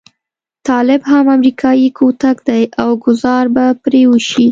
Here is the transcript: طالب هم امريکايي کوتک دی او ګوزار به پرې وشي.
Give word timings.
طالب 0.67 1.01
هم 1.11 1.25
امريکايي 1.35 1.87
کوتک 1.97 2.37
دی 2.47 2.63
او 2.81 2.89
ګوزار 3.05 3.45
به 3.55 3.65
پرې 3.83 4.01
وشي. 4.11 4.45